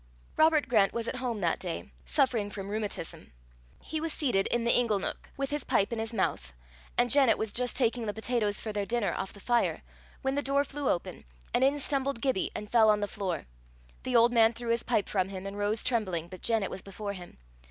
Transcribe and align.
Robert 0.35 0.67
Grant 0.67 0.93
was 0.93 1.07
at 1.07 1.17
home 1.17 1.37
that 1.41 1.59
day, 1.59 1.91
suffering 2.07 2.49
from 2.49 2.69
rheumatism. 2.69 3.31
He 3.83 4.01
was 4.01 4.11
seated 4.11 4.47
in 4.47 4.63
the 4.63 4.75
ingle 4.75 4.97
neuk, 4.97 5.29
with 5.37 5.51
his 5.51 5.63
pipe 5.63 5.93
in 5.93 5.99
his 5.99 6.11
mouth, 6.11 6.53
and 6.97 7.11
Janet 7.11 7.37
was 7.37 7.53
just 7.53 7.75
taking 7.77 8.07
the 8.07 8.13
potatoes 8.15 8.59
for 8.59 8.73
their 8.73 8.87
dinner 8.87 9.13
off 9.13 9.31
the 9.31 9.39
fire, 9.39 9.83
when 10.23 10.33
the 10.33 10.41
door 10.41 10.63
flew 10.63 10.89
open, 10.89 11.23
and 11.53 11.63
in 11.63 11.77
stumbled 11.77 12.19
Gibbie, 12.19 12.49
and 12.55 12.71
fell 12.71 12.89
on 12.89 12.99
the 12.99 13.07
floor. 13.07 13.45
The 14.01 14.15
old 14.15 14.33
man 14.33 14.53
threw 14.53 14.69
his 14.71 14.81
pipe 14.81 15.07
from 15.07 15.29
him, 15.29 15.45
and 15.45 15.55
rose 15.55 15.83
trembling, 15.83 16.29
but 16.29 16.41
Janet 16.41 16.71
was 16.71 16.81
before 16.81 17.13
him. 17.13 17.37